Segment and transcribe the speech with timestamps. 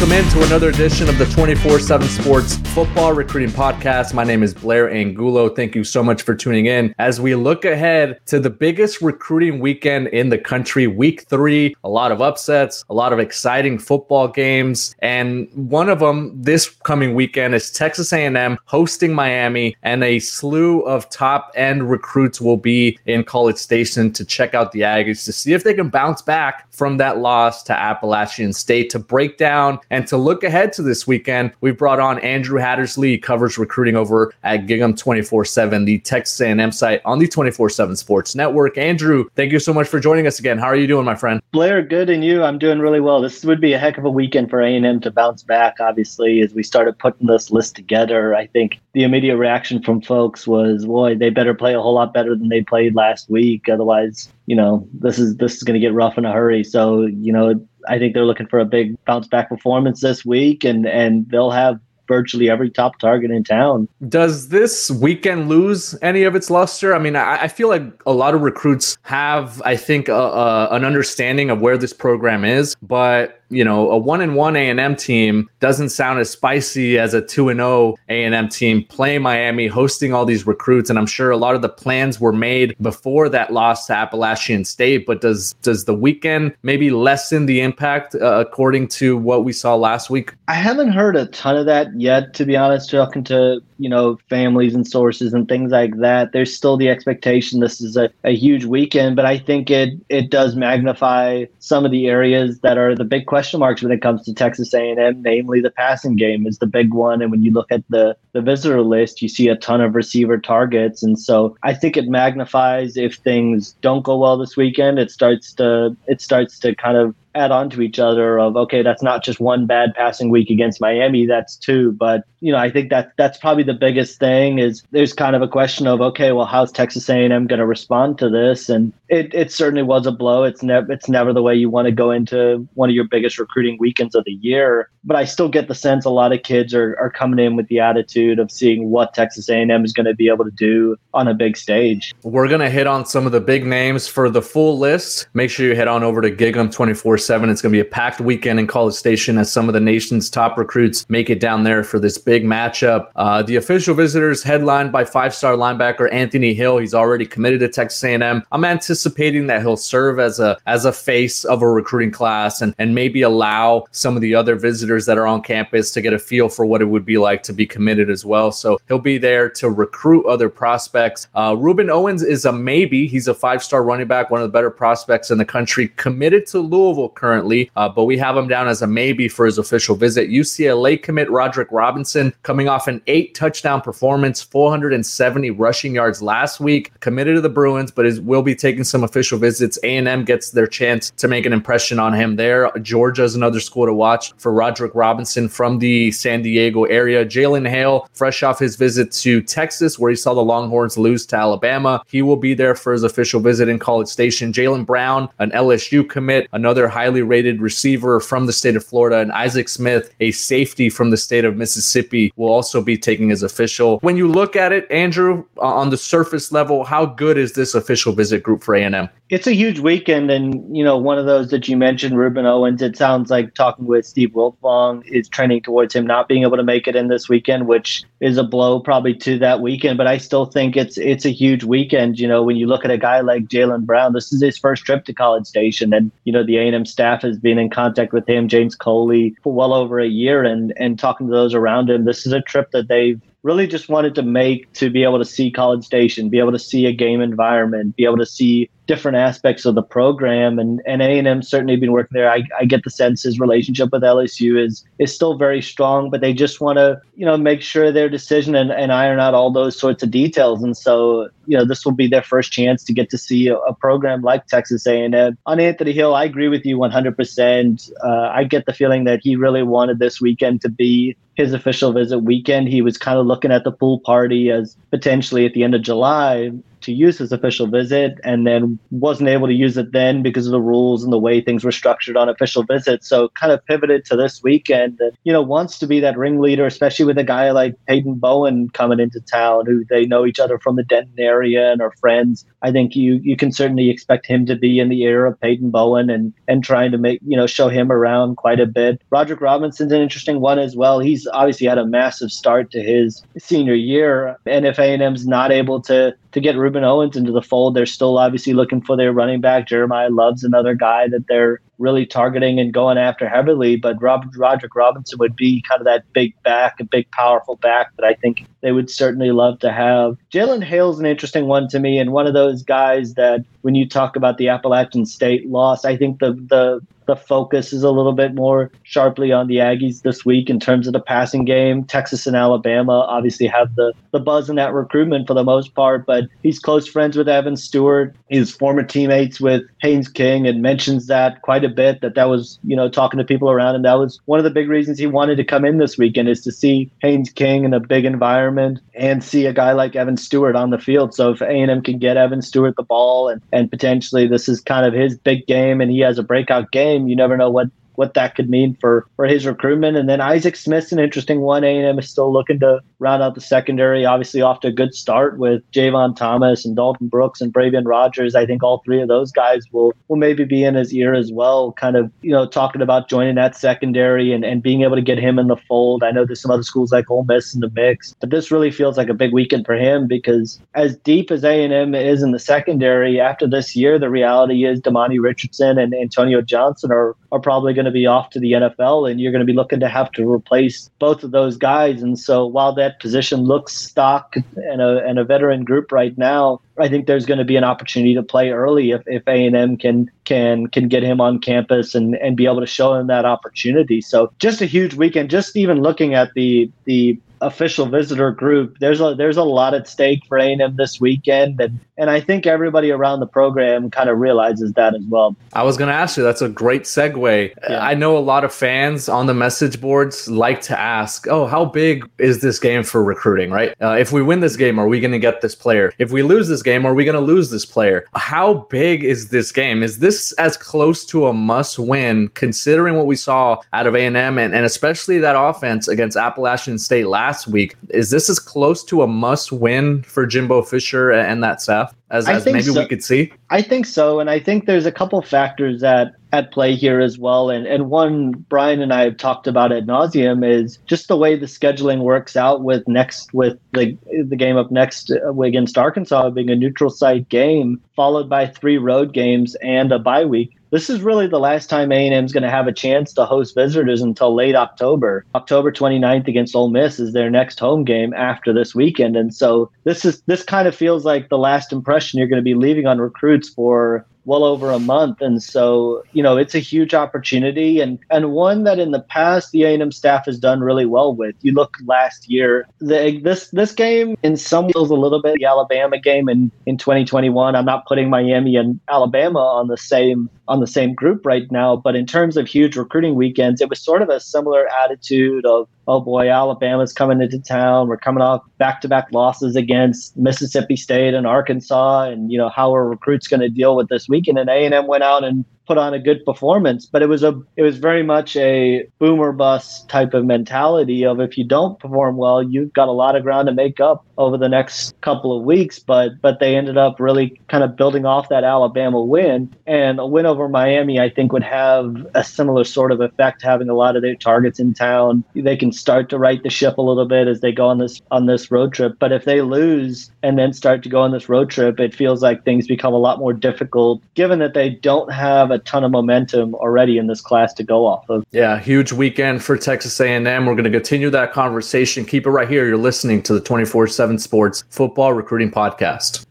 [0.00, 4.14] Welcome into another edition of the 24 7 Sports Football Recruiting Podcast.
[4.14, 5.50] My name is Blair Angulo.
[5.50, 9.60] Thank you so much for tuning in as we look ahead to the biggest recruiting
[9.60, 11.76] weekend in the country, week three.
[11.84, 14.94] A lot of upsets, a lot of exciting football games.
[15.00, 20.80] And one of them this coming weekend is Texas A&M hosting Miami, and a slew
[20.80, 25.32] of top end recruits will be in College Station to check out the Aggies to
[25.34, 29.50] see if they can bounce back from that loss to Appalachian State to break down
[29.50, 29.80] down.
[29.90, 34.32] And to look ahead to this weekend, we've brought on Andrew Hattersley, covers recruiting over
[34.44, 38.78] at Gig'em 24/7, the Texas A&M site on the 24/7 Sports Network.
[38.78, 40.58] Andrew, thank you so much for joining us again.
[40.58, 41.40] How are you doing, my friend?
[41.52, 42.42] Blair, good, and you?
[42.42, 43.20] I'm doing really well.
[43.20, 45.76] This would be a heck of a weekend for A&M to bounce back.
[45.80, 50.46] Obviously, as we started putting this list together, I think the immediate reaction from folks
[50.46, 53.68] was, "Boy, they better play a whole lot better than they played last week.
[53.68, 57.02] Otherwise, you know, this is this is going to get rough in a hurry." So,
[57.06, 60.86] you know, I think they're looking for a big bounce back performance this week, and
[60.86, 61.80] and they'll have
[62.10, 63.88] virtually every top target in town.
[64.08, 66.92] Does this weekend lose any of its luster?
[66.92, 70.68] I mean, I, I feel like a lot of recruits have, I think, uh, uh,
[70.72, 74.70] an understanding of where this program is, but you know, a one and one A
[74.70, 78.48] and M team doesn't sound as spicy as a two and oh A and M
[78.48, 82.20] team playing Miami, hosting all these recruits, and I'm sure a lot of the plans
[82.20, 85.06] were made before that loss to Appalachian State.
[85.06, 89.74] But does does the weekend maybe lessen the impact uh, according to what we saw
[89.74, 90.34] last week?
[90.48, 92.90] I haven't heard a ton of that yet, to be honest.
[92.90, 97.60] Talking to you know families and sources and things like that, there's still the expectation
[97.60, 101.90] this is a, a huge weekend, but I think it it does magnify some of
[101.90, 105.62] the areas that are the big question marks when it comes to Texas A&M, namely
[105.62, 107.22] the passing game is the big one.
[107.22, 110.38] And when you look at the the visitor list, you see a ton of receiver
[110.38, 114.98] targets, and so I think it magnifies if things don't go well this weekend.
[114.98, 118.82] It starts to it starts to kind of add on to each other of okay
[118.82, 121.92] that's not just one bad passing week against miami that's two.
[121.92, 125.42] But you know i think that that's probably the biggest thing is there's kind of
[125.42, 128.68] a question of okay well how's texas a&m going to respond to this?
[128.68, 130.44] And it, it certainly was a blow.
[130.44, 133.38] It's never it's never the way you want to go into one of your biggest
[133.38, 134.90] recruiting weekends of the year.
[135.04, 137.68] But i still get the sense a lot of kids are, are coming in with
[137.68, 141.28] the attitude of seeing what texas a&m is going to be able to do on
[141.28, 144.42] a big stage we're going to hit on some of the big names for the
[144.42, 147.48] full list make sure you head on over to gig'em 24 7.
[147.48, 150.28] It's going to be a packed weekend in College Station as some of the nation's
[150.28, 153.08] top recruits make it down there for this big matchup.
[153.16, 156.78] Uh, the official visitors headlined by five-star linebacker Anthony Hill.
[156.78, 158.42] He's already committed to Texas A&M.
[158.52, 162.74] I'm anticipating that he'll serve as a as a face of a recruiting class and
[162.78, 166.18] and maybe allow some of the other visitors that are on campus to get a
[166.18, 168.52] feel for what it would be like to be committed as well.
[168.52, 171.28] So he'll be there to recruit other prospects.
[171.34, 173.06] Uh, Rueben Owens is a maybe.
[173.06, 176.60] He's a five-star running back, one of the better prospects in the country, committed to
[176.60, 180.30] Louisville currently, uh, but we have him down as a maybe for his official visit.
[180.30, 186.92] UCLA commit Roderick Robinson coming off an eight touchdown performance, 470 rushing yards last week,
[187.00, 189.78] committed to the Bruins, but is, will be taking some official visits.
[189.82, 192.70] A&M gets their chance to make an impression on him there.
[192.82, 197.24] Georgia is another school to watch for Roderick Robinson from the San Diego area.
[197.24, 201.36] Jalen Hale, fresh off his visit to Texas, where he saw the Longhorns lose to
[201.36, 204.52] Alabama, he will be there for his official visit in College Station.
[204.52, 209.32] Jalen Brown, an LSU commit, another highly rated receiver from the state of Florida, and
[209.32, 213.98] Isaac Smith, a safety from the state of Mississippi, will also be taking his official.
[214.00, 217.74] When you look at it, Andrew, uh, on the surface level, how good is this
[217.74, 219.08] official visit group for A&M?
[219.30, 222.82] It's a huge weekend, and you know one of those that you mentioned, Rueben Owens.
[222.82, 226.64] It sounds like talking with Steve Wiltfong is trending towards him not being able to
[226.64, 229.98] make it in this weekend, which which is a blow probably to that weekend.
[229.98, 232.18] But I still think it's it's a huge weekend.
[232.18, 234.84] You know, when you look at a guy like Jalen Brown, this is his first
[234.84, 238.28] trip to College Station, and you know the A&M staff has been in contact with
[238.28, 242.04] him, James Coley, for well over a year, and and talking to those around him.
[242.04, 245.24] This is a trip that they've really just wanted to make to be able to
[245.24, 249.16] see College Station, be able to see a game environment, be able to see different
[249.16, 250.58] aspects of the program.
[250.58, 252.28] And and A and M certainly been working there.
[252.28, 256.20] I, I get the sense his relationship with LSU is is still very strong, but
[256.20, 259.52] they just want to you know make sure their decision and, and iron out all
[259.52, 260.60] those sorts of details.
[260.64, 263.56] And so you know this will be their first chance to get to see a,
[263.58, 265.38] a program like Texas A and M.
[265.46, 267.12] On Anthony Hill, I agree with you 100.
[267.12, 271.52] Uh, percent I get the feeling that he really wanted this weekend to be his
[271.52, 272.68] official visit weekend.
[272.68, 275.82] He was kind of looking at the pool party as potentially at the end of
[275.82, 276.50] July
[276.82, 280.52] to use his official visit and then wasn't able to use it then because of
[280.52, 283.08] the rules and the way things were structured on official visits.
[283.08, 286.66] So kind of pivoted to this weekend and, you know, wants to be that ringleader,
[286.66, 290.58] especially with a guy like Peyton Bowen coming into town who they know each other
[290.58, 292.44] from the Denton area and are friends.
[292.62, 295.70] I think you you can certainly expect him to be in the ear of Peyton
[295.70, 299.00] Bowen and and trying to make, you know, show him around quite a bit.
[299.10, 300.98] Roderick Robinson's an interesting one as well.
[300.98, 304.36] He's obviously had a massive start to his senior year.
[304.46, 307.74] And if A&M's not able to to get Rueben Owens into the fold.
[307.74, 309.68] They're still obviously looking for their running back.
[309.68, 313.76] Jeremiyah Love's another guy that they're really targeting and going after heavily.
[313.76, 317.96] But Rob, Roderick Robinson would be kind of that big back, a big, powerful back
[317.96, 320.16] that I think they would certainly love to have.
[320.32, 323.88] Jalen Hale's an interesting one to me, and one of those guys that when you
[323.88, 326.80] talk about the Appalachian State loss, I think the the
[327.10, 330.86] the focus is a little bit more sharply on the Aggies this week in terms
[330.86, 331.82] of the passing game.
[331.82, 336.06] Texas and Alabama obviously have the, the buzz in that recruitment for the most part,
[336.06, 338.14] but he's close friends with Evan Stewart.
[338.28, 342.58] He's former teammates with Haynes King and mentions that quite a bit that that was,
[342.64, 343.82] you know, talking to people around him.
[343.82, 346.40] That was one of the big reasons he wanted to come in this weekend is
[346.42, 350.56] to see Haynes King in a big environment and see a guy like Evan Stewart
[350.56, 351.14] on the field.
[351.14, 354.86] So if A&M can get Evan Stewart the ball and, and potentially this is kind
[354.86, 357.08] of his big game and he has a breakout game.
[357.08, 359.96] You never know what what that could mean for for his recruitment.
[359.96, 361.64] And then Isaac Smith's an interesting one.
[361.64, 364.04] A&M is still looking to round out the secondary.
[364.04, 368.34] Obviously, off to a good start with Javon Thomas and Dalton Brooks and Bravion Rogers.
[368.34, 371.32] I think all three of those guys will will maybe be in his ear as
[371.32, 371.72] well.
[371.72, 375.18] Kind of you know talking about joining that secondary and and being able to get
[375.18, 376.02] him in the fold.
[376.02, 378.70] I know there's some other schools like Ole Miss in the mix, but this really
[378.70, 382.38] feels like a big weekend for him because as deep as A&M is in the
[382.38, 387.72] secondary after this year, the reality is Demani Richardson and Antonio Johnson are are probably
[387.72, 390.10] going to be off to the NFL, and you're going to be looking to have
[390.12, 392.02] to replace both of those guys.
[392.02, 396.60] And so, while that position looks stock and a and a veteran group right now,
[396.80, 399.56] I think there's going to be an opportunity to play early if if A and
[399.56, 403.06] M can can can get him on campus and and be able to show him
[403.08, 404.00] that opportunity.
[404.00, 405.30] So, just a huge weekend.
[405.30, 408.78] Just even looking at the the official visitor group.
[408.78, 412.46] There's a there's a lot at stake for A&M this weekend, and and I think
[412.46, 415.36] everybody around the program kind of realizes that as well.
[415.52, 416.22] I was going to ask you.
[416.22, 417.54] That's a great segue.
[417.68, 417.84] Yeah.
[417.84, 421.64] I know a lot of fans on the message boards like to ask, "Oh, how
[421.64, 423.74] big is this game for recruiting?" Right?
[423.80, 425.92] Uh, if we win this game, are we going to get this player?
[425.98, 428.06] If we lose this game, are we going to lose this player?
[428.14, 429.82] How big is this game?
[429.82, 434.54] Is this as close to a must-win, considering what we saw out of A&M and,
[434.54, 437.74] and especially that offense against Appalachian State last week.
[437.90, 442.28] Is this as close to a must win for Jimbo Fisher and that staff as,
[442.28, 442.80] as maybe so.
[442.80, 443.32] we could see?
[443.50, 444.20] I think so.
[444.20, 447.50] And I think there's a couple factors that at play here as well.
[447.50, 451.36] And and one Brian and I have talked about at nauseum is just the way
[451.36, 455.10] the scheduling works out with next with the the game up next
[455.42, 460.24] against Arkansas being a neutral site game followed by three road games and a bye
[460.24, 463.24] week this is really the last time A&M is going to have a chance to
[463.24, 465.24] host visitors until late October.
[465.34, 469.16] October 29th against Ole Miss is their next home game after this weekend.
[469.16, 472.42] And so this is this kind of feels like the last impression you're going to
[472.42, 475.20] be leaving on recruits for well over a month.
[475.20, 479.50] And so you know it's a huge opportunity and and one that in the past
[479.50, 481.34] the A&M staff has done really well with.
[481.42, 485.44] You look last year the, this this game in some ways a little bit the
[485.46, 490.60] Alabama game in in 2021 I'm not putting Miami and Alabama on the same on
[490.60, 494.00] the same group right now but in terms of huge recruiting weekends it was sort
[494.00, 497.88] of a similar attitude of oh boy, Alabama's coming into town.
[497.88, 502.02] We're coming off back to back losses against Mississippi State and Arkansas.
[502.04, 504.38] And, you know, how are recruits going to deal with this weekend?
[504.38, 506.86] And A&M went out and put on a good performance.
[506.86, 511.20] But it was a it was very much a boomer bust type of mentality of
[511.20, 514.36] if you don't perform well, you've got a lot of ground to make up over
[514.36, 515.78] the next couple of weeks.
[515.78, 520.06] But but they ended up really kind of building off that Alabama win and a
[520.06, 520.98] win over Miami.
[520.98, 524.58] I think would have a similar sort of effect, having a lot of their targets
[524.58, 525.22] in town.
[525.36, 528.02] They can start to right the ship a little bit as they go on this
[528.10, 528.96] on this road trip.
[528.98, 532.24] But if they lose and then start to go on this road trip, it feels
[532.24, 535.90] like things become a lot more difficult, given that they don't have a ton of
[535.90, 538.24] momentum already in this class to go off of.
[538.30, 540.46] Yeah, huge weekend for Texas A&M.
[540.46, 542.04] We're going to continue that conversation.
[542.04, 542.66] Keep it right here.
[542.66, 546.24] You're listening to the 24/7 Sports Football Recruiting Podcast.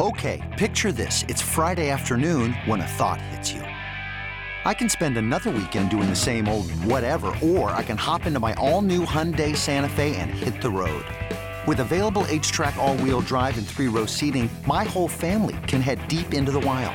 [0.00, 3.62] Okay, picture this: it's Friday afternoon when a thought hits you.
[4.62, 8.40] I can spend another weekend doing the same old whatever, or I can hop into
[8.40, 11.04] my all-new Hyundai Santa Fe and hit the road.
[11.66, 16.52] With available H-Track all-wheel drive and three-row seating, my whole family can head deep into
[16.52, 16.94] the wild.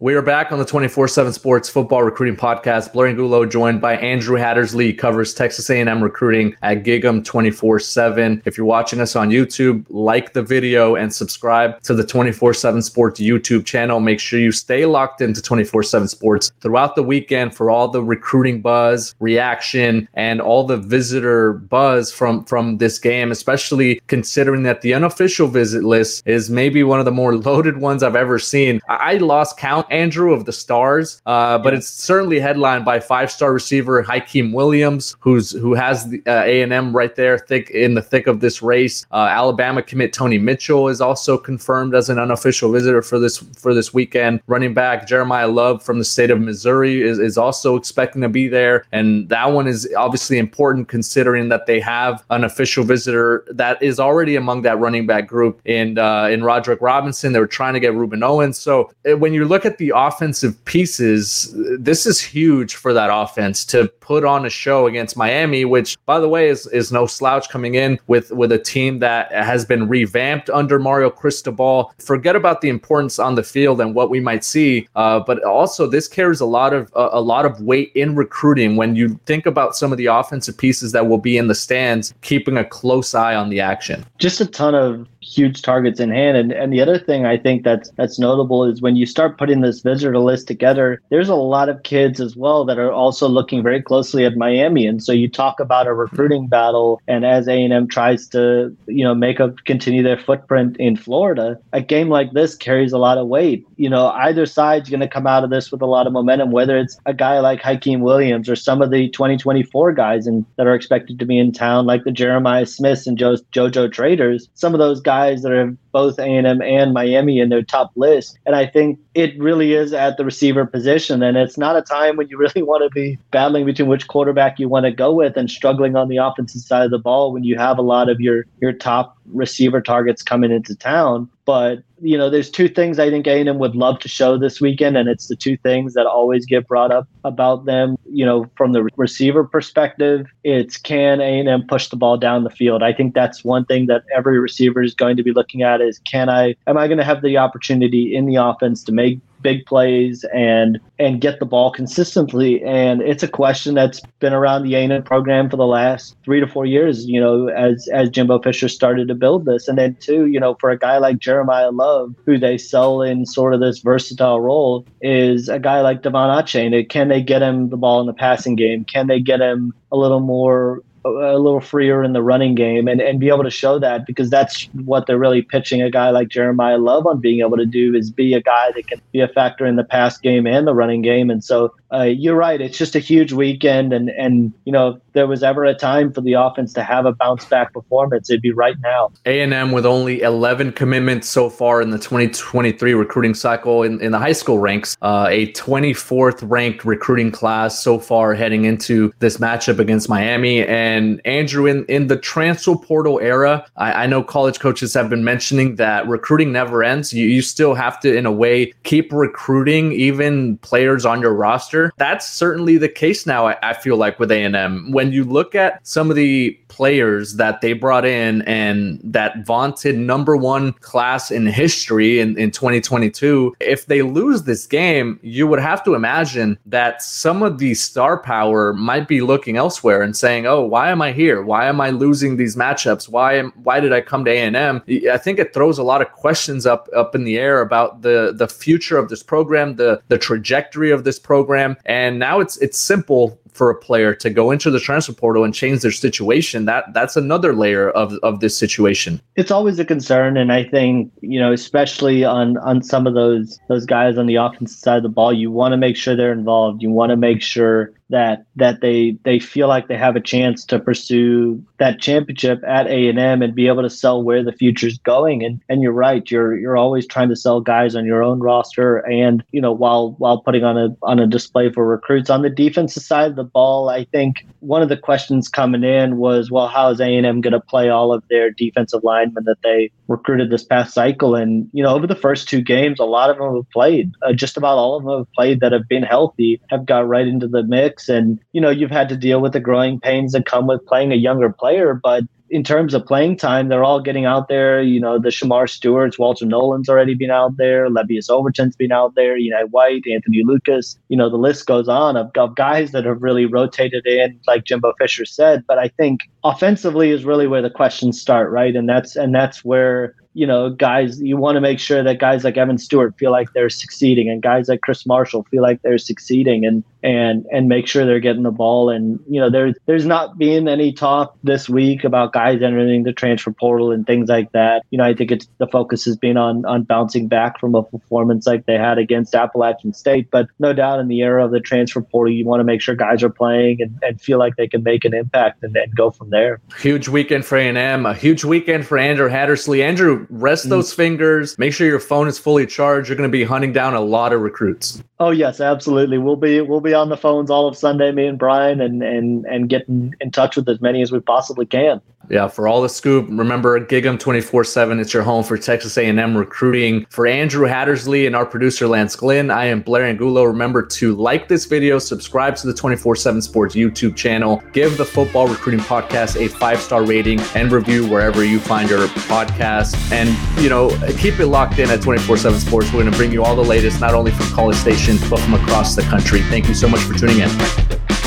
[0.00, 2.92] We are back on the 24 7 Sports Football Recruiting Podcast.
[2.92, 8.40] Blair Angulo joined by Andrew Hattersley, covers Texas A&M recruiting at Gig'em 24 7.
[8.44, 12.80] If you're watching us on YouTube, like the video and subscribe to the 24 7
[12.80, 13.98] Sports YouTube channel.
[13.98, 18.00] Make sure you stay locked into 24 7 Sports throughout the weekend for all the
[18.00, 24.82] recruiting buzz, reaction, and all the visitor buzz from, from this game, especially considering that
[24.82, 28.80] the unofficial visit list is maybe one of the more loaded ones I've ever seen.
[28.88, 34.02] I lost count Andrew of the Stars, uh, but it's certainly headlined by five-star receiver
[34.02, 38.02] Hykeem Williams, who's who has the uh, A and M right there, thick in the
[38.02, 39.06] thick of this race.
[39.12, 43.74] Uh, Alabama commit Tony Mitchell is also confirmed as an unofficial visitor for this for
[43.74, 44.40] this weekend.
[44.46, 48.48] Running back Jeremiyah Love from the state of Missouri is, is also expecting to be
[48.48, 53.82] there, and that one is obviously important considering that they have an official visitor that
[53.82, 57.32] is already among that running back group in uh, in Roderick Robinson.
[57.32, 58.58] They were trying to get Rueben Owens.
[58.58, 63.64] So eh, when you look at the offensive pieces, this is huge for that offense
[63.66, 67.48] to put on a show against Miami, which, by the way, is, is no slouch
[67.48, 71.92] coming in with, with a team that has been revamped under Mario Cristobal.
[71.98, 75.86] Forget about the importance on the field and what we might see, uh, but also
[75.86, 79.46] this carries a lot of uh, a lot of weight in recruiting when you think
[79.46, 83.14] about some of the offensive pieces that will be in the stands, keeping a close
[83.14, 84.04] eye on the action.
[84.18, 86.36] Just a ton of huge targets in hand.
[86.36, 89.60] And and the other thing I think that's that's notable is when you start putting
[89.60, 93.62] this visitor list together, there's a lot of kids as well that are also looking
[93.62, 94.86] very closely at Miami.
[94.86, 98.74] And so you talk about a recruiting battle, and as A and M tries to
[98.86, 102.98] you know make a continue their footprint in Florida, a game like this carries a
[102.98, 103.66] lot of weight.
[103.76, 106.50] You know, either side's going to come out of this with a lot of momentum,
[106.50, 110.66] whether it's a guy like Hykeem Williams or some of the 2024 guys and that
[110.66, 114.48] are expected to be in town, like the Jeremiah Smiths and jo- JoJo Traders.
[114.54, 118.38] Some of those guys guys that are both A&M and Miami in their top list.
[118.46, 121.22] And I think it really is at the receiver position.
[121.22, 124.58] And it's not a time when you really want to be battling between which quarterback
[124.58, 127.44] you want to go with and struggling on the offensive side of the ball when
[127.44, 131.28] you have a lot of your, your top receiver targets coming into town.
[131.44, 134.96] But you know, there's two things I think A&M would love to show this weekend,
[134.96, 137.96] and it's the two things that always get brought up about them.
[138.10, 142.82] You know, from the receiver perspective, it's can A&M push the ball down the field.
[142.82, 145.98] I think that's one thing that every receiver is going to be looking at is
[146.00, 149.64] can I am I going to have the opportunity in the offense to make big
[149.66, 152.62] plays and and get the ball consistently.
[152.64, 156.46] And it's a question that's been around the A&M program for the last three to
[156.46, 157.06] four years.
[157.06, 160.56] You know, as as Jimbo Fisher started to build this, and then two, you know,
[160.60, 164.86] for a guy like Jeremiyah Love, who they sell in sort of this versatile role,
[165.02, 166.88] is a guy like De'Von Achane.
[166.88, 168.84] Can they get him the ball in the passing game?
[168.84, 173.00] Can they get him a little more a little freer in the running game and,
[173.00, 176.28] and be able to show that because that's what they're really pitching a guy like
[176.28, 179.28] Jeremiyah Love on being able to do is be a guy that can be a
[179.28, 181.30] factor in the pass game and the running game.
[181.30, 182.60] And so uh, you're right.
[182.60, 183.92] It's just a huge weekend.
[183.92, 187.12] And, and, you know, there was ever a time for the offense to have a
[187.12, 189.10] bounce back performance, it'd be right now.
[189.26, 194.18] A&M with only 11 commitments so far in the 2023 recruiting cycle in, in the
[194.18, 199.80] high school ranks, uh, a 24th ranked recruiting class so far heading into this matchup
[199.80, 200.64] against Miami.
[200.64, 205.24] And Andrew, in, in the transfer portal era, I, I know college coaches have been
[205.24, 207.12] mentioning that recruiting never ends.
[207.12, 211.92] You, you still have to, in a way, keep recruiting even players on your roster.
[211.98, 214.92] That's certainly the case now, I, I feel like, with A&M.
[214.92, 219.96] When you look at some of the players that they brought in and that vaunted
[219.96, 225.58] number one class in history in, in 2022, if they lose this game, you would
[225.58, 230.46] have to imagine that some of the star power might be looking elsewhere and saying,
[230.46, 231.42] "Oh, why am I here?
[231.42, 233.08] Why am I losing these matchups?
[233.08, 236.12] Why am why did I come to A&M?" I think it throws a lot of
[236.12, 240.18] questions up up in the air about the the future of this program, the the
[240.18, 244.70] trajectory of this program, and now it's it's simple for a player to go into
[244.70, 249.20] the transfer portal and change their situation that that's another layer of of this situation.
[249.36, 253.58] It's always a concern and i think you know especially on on some of those
[253.68, 256.32] those guys on the offensive side of the ball you want to make sure they're
[256.32, 256.82] involved.
[256.82, 260.64] You want to make sure that that they they feel like they have a chance
[260.64, 265.44] to pursue that championship at A&M and be able to sell where the future's going.
[265.44, 268.98] And and you're right you're you're always trying to sell guys on your own roster
[268.98, 272.30] and you know while while putting on a on a display for recruits.
[272.30, 276.16] On the defensive side of the ball I think one of the questions coming in
[276.16, 279.90] was well how is A&M going to play all of their defensive linemen that they
[280.08, 281.34] recruited this past cycle?
[281.34, 284.32] And you know over the first two games a lot of them have played uh,
[284.32, 287.46] just about all of them have played that have been healthy have got right into
[287.46, 290.66] the mix and, you know, you've had to deal with the growing pains that come
[290.66, 291.94] with playing a younger player.
[291.94, 294.82] But in terms of playing time, they're all getting out there.
[294.82, 297.88] You know, the Shamar Stewarts, Walter Nolen's already been out there.
[297.88, 299.36] Lebbeus Overton's been out there.
[299.36, 300.98] You know, White, Anthony Lucas.
[301.08, 304.64] You know, the list goes on of, of guys that have really rotated in, like
[304.64, 305.64] Jimbo Fisher said.
[305.66, 308.74] But I think offensively is really where the questions start, right?
[308.74, 312.44] And that's and that's where you know, guys, you want to make sure that guys
[312.44, 315.98] like Evan Stewart feel like they're succeeding and guys like Chris Marshall feel like they're
[315.98, 318.90] succeeding and and and make sure they're getting the ball.
[318.90, 323.12] And, you know, there's there's not been any talk this week about guys entering the
[323.12, 324.84] transfer portal and things like that.
[324.90, 327.82] You know, I think it's the focus has been on on bouncing back from a
[327.82, 330.30] performance like they had against Appalachian State.
[330.30, 332.94] But no doubt in the era of the transfer portal, you want to make sure
[332.94, 336.10] guys are playing and, and feel like they can make an impact and, and go
[336.10, 336.60] from there.
[336.78, 339.82] Huge weekend for A&M, a huge weekend for Andrew Hattersley.
[339.82, 340.70] Andrew, rest mm.
[340.70, 341.58] those fingers.
[341.58, 343.08] Make sure your phone is fully charged.
[343.08, 345.02] You're going to be hunting down a lot of recruits.
[345.20, 346.18] Oh yes, absolutely.
[346.18, 349.44] We'll be we'll be on the phones all of Sunday, me and Brian, and and
[349.46, 352.00] and getting in touch with as many as we possibly can.
[352.30, 355.00] Yeah, for all the scoop, remember Gig'em 24/7.
[355.00, 357.06] It's your home for Texas A&M recruiting.
[357.08, 360.44] For Andrew Hattersley and our producer Lance Glenn, I am Blair Angulo.
[360.44, 365.48] Remember to like this video, subscribe to the 24/7 Sports YouTube channel, give the Football
[365.48, 369.96] Recruiting Podcast a five star rating and review wherever you find your podcast.
[370.12, 370.28] And
[370.62, 372.88] you know, keep it locked in at 24/7 Sports.
[372.92, 375.54] We're going to bring you all the latest, not only from College Station but from
[375.54, 376.40] across the country.
[376.50, 378.17] Thank you so much for tuning in.